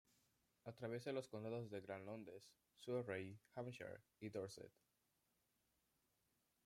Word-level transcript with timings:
Atraviesa 0.65 1.11
los 1.11 1.27
condados 1.27 1.69
de 1.69 1.79
Gran 1.79 2.07
Londres, 2.07 2.49
Surrey, 2.75 3.39
Hampshire 3.53 4.01
y 4.19 4.29
Dorset. 4.29 4.71